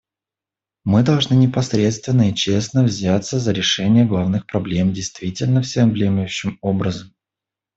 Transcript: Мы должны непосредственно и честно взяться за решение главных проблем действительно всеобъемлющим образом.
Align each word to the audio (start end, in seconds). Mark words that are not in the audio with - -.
Мы 0.83 1.03
должны 1.03 1.35
непосредственно 1.35 2.31
и 2.31 2.33
честно 2.33 2.83
взяться 2.83 3.37
за 3.37 3.51
решение 3.51 4.03
главных 4.03 4.47
проблем 4.47 4.93
действительно 4.93 5.61
всеобъемлющим 5.61 6.57
образом. 6.63 7.13